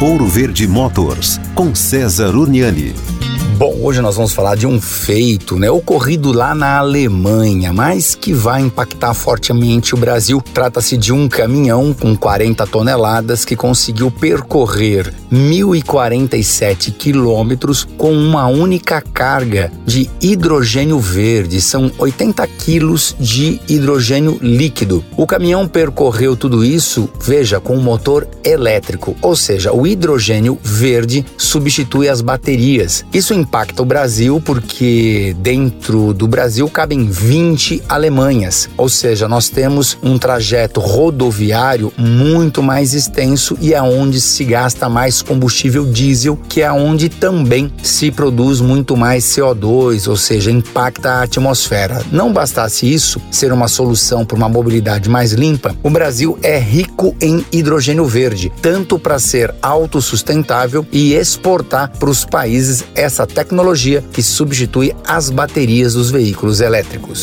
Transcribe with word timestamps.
Ouro 0.00 0.26
Verde 0.26 0.66
Motors, 0.66 1.38
com 1.54 1.74
César 1.74 2.34
Uniani. 2.34 3.19
Bom, 3.60 3.76
hoje 3.82 4.00
nós 4.00 4.16
vamos 4.16 4.32
falar 4.32 4.56
de 4.56 4.66
um 4.66 4.80
feito, 4.80 5.58
né, 5.58 5.70
ocorrido 5.70 6.32
lá 6.32 6.54
na 6.54 6.78
Alemanha, 6.78 7.74
mas 7.74 8.14
que 8.14 8.32
vai 8.32 8.62
impactar 8.62 9.12
fortemente 9.12 9.94
o 9.94 9.98
Brasil. 9.98 10.42
Trata-se 10.54 10.96
de 10.96 11.12
um 11.12 11.28
caminhão 11.28 11.92
com 11.92 12.16
40 12.16 12.66
toneladas 12.66 13.44
que 13.44 13.54
conseguiu 13.54 14.10
percorrer 14.10 15.12
1.047 15.30 16.90
quilômetros 16.90 17.86
com 17.98 18.14
uma 18.14 18.46
única 18.46 19.02
carga 19.02 19.70
de 19.84 20.08
hidrogênio 20.22 20.98
verde. 20.98 21.60
São 21.60 21.92
80 21.98 22.46
quilos 22.46 23.14
de 23.20 23.60
hidrogênio 23.68 24.38
líquido. 24.40 25.04
O 25.18 25.26
caminhão 25.26 25.68
percorreu 25.68 26.34
tudo 26.34 26.64
isso, 26.64 27.10
veja, 27.20 27.60
com 27.60 27.76
um 27.76 27.82
motor 27.82 28.26
elétrico, 28.42 29.14
ou 29.20 29.36
seja, 29.36 29.70
o 29.70 29.86
hidrogênio 29.86 30.58
verde 30.62 31.26
substitui 31.36 32.08
as 32.08 32.22
baterias. 32.22 33.04
Isso 33.12 33.34
impacta 33.50 33.82
o 33.82 33.84
Brasil 33.84 34.40
porque 34.40 35.34
dentro 35.40 36.14
do 36.14 36.28
Brasil 36.28 36.70
cabem 36.70 37.10
20 37.10 37.82
Alemanhas, 37.88 38.68
ou 38.76 38.88
seja, 38.88 39.26
nós 39.26 39.48
temos 39.48 39.98
um 40.04 40.16
trajeto 40.18 40.78
rodoviário 40.78 41.92
muito 41.98 42.62
mais 42.62 42.94
extenso 42.94 43.58
e 43.60 43.74
é 43.74 43.82
onde 43.82 44.20
se 44.20 44.44
gasta 44.44 44.88
mais 44.88 45.20
combustível 45.20 45.84
diesel, 45.84 46.38
que 46.48 46.62
é 46.62 46.70
onde 46.70 47.08
também 47.08 47.72
se 47.82 48.12
produz 48.12 48.60
muito 48.60 48.96
mais 48.96 49.24
CO2, 49.24 50.08
ou 50.08 50.16
seja, 50.16 50.52
impacta 50.52 51.10
a 51.10 51.22
atmosfera. 51.24 52.04
Não 52.12 52.32
bastasse 52.32 52.86
isso 52.86 53.20
ser 53.32 53.52
uma 53.52 53.66
solução 53.66 54.24
para 54.24 54.36
uma 54.36 54.48
mobilidade 54.48 55.08
mais 55.10 55.32
limpa, 55.32 55.74
o 55.82 55.90
Brasil 55.90 56.38
é 56.40 56.56
rico 56.56 57.16
em 57.20 57.44
hidrogênio 57.50 58.04
verde, 58.04 58.52
tanto 58.62 58.96
para 58.96 59.18
ser 59.18 59.52
autossustentável 59.60 60.86
e 60.92 61.14
exportar 61.14 61.90
para 61.98 62.10
os 62.10 62.24
países 62.24 62.84
essa 62.94 63.26
tecnologia 63.40 64.04
que 64.12 64.22
substitui 64.22 64.94
as 65.06 65.30
baterias 65.30 65.94
dos 65.94 66.10
veículos 66.10 66.60
elétricos. 66.60 67.22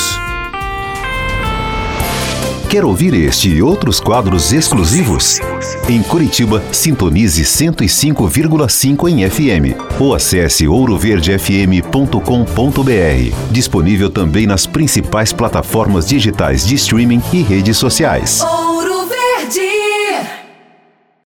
Quer 2.69 2.83
ouvir 2.83 3.13
este 3.13 3.49
e 3.49 3.61
outros 3.61 3.99
quadros 3.99 4.51
exclusivos? 4.51 5.39
Em 5.87 6.01
Curitiba, 6.01 6.63
sintonize 6.71 7.43
105,5 7.43 9.09
em 9.09 9.29
FM 9.29 9.77
ou 9.99 10.15
acesse 10.15 10.67
ouroverdefm.com.br. 10.67 13.51
Disponível 13.51 14.09
também 14.09 14.47
nas 14.47 14.65
principais 14.65 15.31
plataformas 15.31 16.07
digitais 16.07 16.65
de 16.65 16.73
streaming 16.75 17.21
e 17.31 17.43
redes 17.43 17.77
sociais. 17.77 18.43